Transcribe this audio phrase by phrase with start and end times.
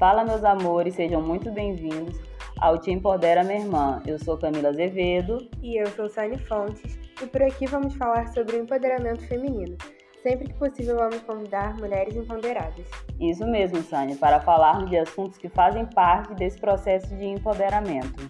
[0.00, 2.18] Fala, meus amores, sejam muito bem-vindos
[2.58, 4.02] ao Te Empodera Minha Irmã.
[4.06, 5.46] Eu sou Camila Azevedo.
[5.62, 6.98] E eu sou Sani Fontes.
[7.22, 9.76] E por aqui vamos falar sobre o empoderamento feminino.
[10.22, 12.86] Sempre que possível, vamos convidar mulheres empoderadas.
[13.20, 18.29] Isso mesmo, Sani, para falarmos de assuntos que fazem parte desse processo de empoderamento.